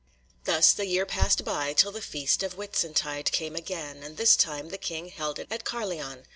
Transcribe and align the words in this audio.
Thus 0.45 0.73
the 0.73 0.87
year 0.87 1.05
passed 1.05 1.45
by 1.45 1.73
till 1.73 1.91
the 1.91 2.01
feast 2.01 2.41
of 2.41 2.55
Whitsuntide 2.57 3.31
came 3.31 3.55
again, 3.55 4.01
and 4.01 4.17
this 4.17 4.35
time 4.35 4.69
the 4.69 4.79
king 4.79 5.09
held 5.09 5.37
it 5.37 5.47
at 5.51 5.63
Carlion. 5.63 6.23